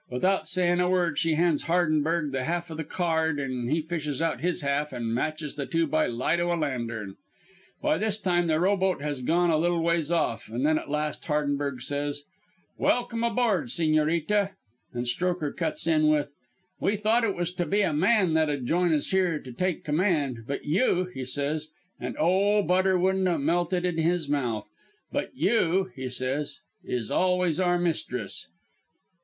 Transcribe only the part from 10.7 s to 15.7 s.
at last Hardenberg says: "'Welkum aboard, Sigñorita.' "And Strokher